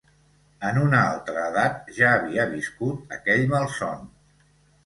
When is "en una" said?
0.69-1.01